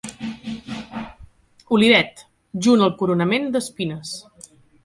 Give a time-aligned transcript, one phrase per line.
[1.77, 2.25] Olivet,
[2.69, 4.19] junt al coronament d'espines.